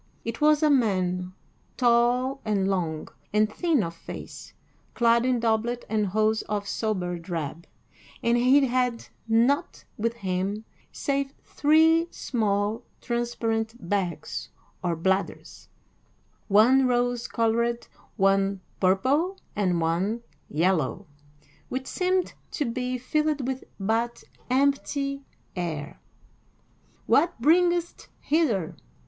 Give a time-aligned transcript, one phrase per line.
[0.25, 1.33] It was a man,
[1.77, 4.51] tall and long, and thin of face,
[4.95, 7.67] clad in doublet and hose of sober drab,
[8.23, 14.49] and he had naught with him save three small, transparent bags
[14.83, 15.69] or bladders,
[16.47, 17.85] one rose colored,
[18.17, 21.05] one purple, and one yellow,
[21.69, 25.21] which seemed to be filled with but empty
[25.55, 26.01] air.
[27.05, 28.75] "What bringest hither?"